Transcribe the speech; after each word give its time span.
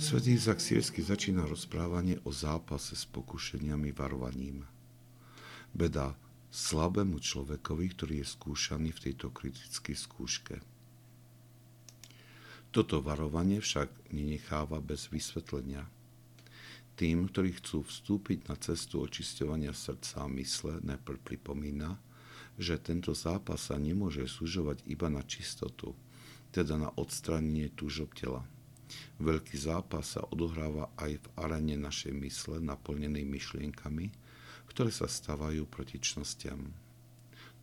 Svetý 0.00 0.32
Izak 0.32 0.64
Sírsky 0.64 1.04
začína 1.04 1.44
rozprávanie 1.44 2.24
o 2.24 2.32
zápase 2.32 2.96
s 2.96 3.04
pokušeniami 3.04 3.92
varovaním. 3.92 4.64
Beda 5.76 6.16
slabému 6.48 7.20
človekovi, 7.20 7.92
ktorý 7.92 8.24
je 8.24 8.32
skúšaný 8.32 8.96
v 8.96 9.02
tejto 9.04 9.28
kritickej 9.28 9.92
skúške. 9.92 10.56
Toto 12.72 13.04
varovanie 13.04 13.60
však 13.60 13.92
nenecháva 14.08 14.80
bez 14.80 15.12
vysvetlenia. 15.12 15.84
Tým, 16.96 17.28
ktorí 17.28 17.60
chcú 17.60 17.84
vstúpiť 17.84 18.48
na 18.48 18.56
cestu 18.56 19.04
očisťovania 19.04 19.76
srdca 19.76 20.24
a 20.24 20.32
mysle, 20.32 20.80
najprv 20.80 21.20
pripomína, 21.20 22.00
že 22.56 22.80
tento 22.80 23.12
zápas 23.12 23.68
sa 23.68 23.76
nemôže 23.76 24.24
súžovať 24.24 24.80
iba 24.88 25.12
na 25.12 25.20
čistotu, 25.20 25.92
teda 26.56 26.80
na 26.80 26.88
odstránenie 26.96 27.68
túžob 27.76 28.16
tela. 28.16 28.48
Veľký 29.22 29.56
zápas 29.56 30.16
sa 30.16 30.24
odohráva 30.28 30.90
aj 30.98 31.20
v 31.20 31.26
arene 31.38 31.76
našej 31.76 32.14
mysle 32.16 32.58
naplnenej 32.62 33.26
myšlienkami, 33.26 34.10
ktoré 34.70 34.90
sa 34.94 35.10
stávajú 35.10 35.66
proti 35.66 35.98
čnostiam 35.98 36.70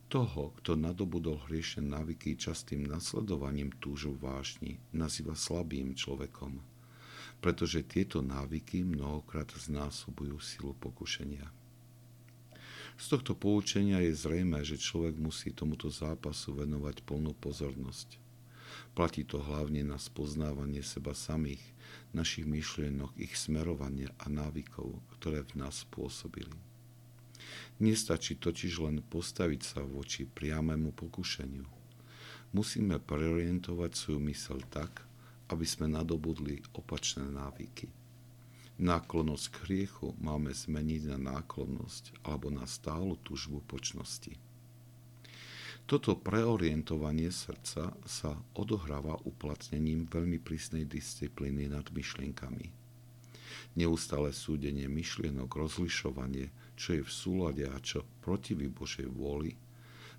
toho, 0.08 0.56
kto 0.60 0.72
nadobudol 0.72 1.36
hriešne 1.46 1.84
návyky 1.84 2.40
častým 2.40 2.88
nasledovaním 2.88 3.76
túžu 3.76 4.16
vážni, 4.16 4.80
nazýva 4.88 5.36
slabým 5.36 5.92
človekom, 5.92 6.64
pretože 7.44 7.84
tieto 7.84 8.24
návyky 8.24 8.88
mnohokrát 8.88 9.52
znásobujú 9.52 10.40
silu 10.40 10.72
pokušenia. 10.80 11.44
Z 12.98 13.04
tohto 13.14 13.36
poučenia 13.36 14.02
je 14.02 14.16
zrejme, 14.16 14.58
že 14.64 14.80
človek 14.80 15.14
musí 15.20 15.54
tomuto 15.54 15.86
zápasu 15.92 16.56
venovať 16.56 17.04
plnú 17.04 17.36
pozornosť. 17.38 18.18
Platí 18.94 19.22
to 19.22 19.38
hlavne 19.38 19.86
na 19.86 19.98
spoznávanie 20.00 20.82
seba 20.82 21.14
samých, 21.14 21.62
našich 22.10 22.48
myšlienok, 22.48 23.14
ich 23.20 23.36
smerovania 23.36 24.10
a 24.18 24.26
návykov, 24.32 24.98
ktoré 25.18 25.44
v 25.44 25.64
nás 25.64 25.86
spôsobili. 25.86 26.54
Nestačí 27.78 28.34
totiž 28.34 28.82
len 28.82 28.96
postaviť 29.06 29.60
sa 29.62 29.80
voči 29.86 30.26
priamému 30.26 30.90
pokušeniu. 30.92 31.66
Musíme 32.50 32.98
preorientovať 32.98 33.90
svoju 33.94 34.20
mysel 34.26 34.58
tak, 34.72 35.04
aby 35.48 35.64
sme 35.64 35.86
nadobudli 35.88 36.64
opačné 36.74 37.28
návyky. 37.28 37.88
Náklonnosť 38.78 39.46
k 39.50 39.56
hriechu 39.66 40.14
máme 40.22 40.54
zmeniť 40.54 41.10
na 41.14 41.38
náklonnosť 41.38 42.22
alebo 42.22 42.50
na 42.50 42.62
stálu 42.62 43.18
tužbu 43.26 43.62
počnosti. 43.66 44.38
Toto 45.88 46.20
preorientovanie 46.20 47.32
srdca 47.32 47.96
sa 48.04 48.36
odohráva 48.52 49.16
uplatnením 49.24 50.04
veľmi 50.04 50.36
prísnej 50.36 50.84
disciplíny 50.84 51.64
nad 51.64 51.88
myšlienkami. 51.88 52.68
Neustále 53.72 54.36
súdenie 54.36 54.84
myšlienok, 54.84 55.48
rozlišovanie, 55.48 56.52
čo 56.76 56.92
je 56.92 57.00
v 57.00 57.08
súlade 57.08 57.64
a 57.64 57.80
čo 57.80 58.04
protiví 58.20 58.68
Božej 58.68 59.08
vôli, 59.08 59.56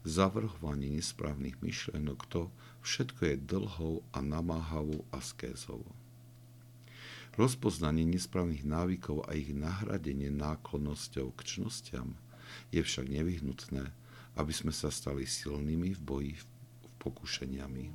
zavrhovanie 0.02 0.90
nesprávnych 0.90 1.62
myšlienok, 1.62 2.20
to 2.34 2.50
všetko 2.82 3.22
je 3.30 3.36
dlhou 3.38 4.02
a 4.10 4.26
namáhavou 4.26 5.06
askézou. 5.14 5.86
Rozpoznanie 7.38 8.10
nesprávnych 8.10 8.66
návykov 8.66 9.22
a 9.30 9.38
ich 9.38 9.54
nahradenie 9.54 10.34
náklonnosťou 10.34 11.30
k 11.38 11.42
čnostiam 11.46 12.18
je 12.74 12.82
však 12.82 13.06
nevyhnutné, 13.06 13.94
aby 14.38 14.54
sme 14.54 14.70
sa 14.76 14.92
stali 14.94 15.26
silnými 15.26 15.96
v 15.98 16.02
boji 16.02 16.34
v 16.38 16.46
pokušeniami. 17.00 17.86